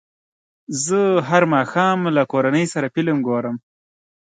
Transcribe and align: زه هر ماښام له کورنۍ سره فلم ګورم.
زه 0.85 0.99
هر 1.29 1.43
ماښام 1.53 1.99
له 2.15 2.23
کورنۍ 2.31 2.65
سره 2.73 2.91
فلم 2.95 3.17
ګورم. 3.27 3.55